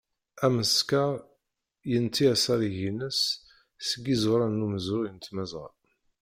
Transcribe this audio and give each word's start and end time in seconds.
Ameskar 0.45 1.11
yenti 1.91 2.23
asarig-ines 2.33 3.19
seg 3.89 4.03
iẓuran 4.13 4.57
n 4.61 4.65
umezruy 4.65 5.09
n 5.11 5.17
tmazɣa. 5.17 5.69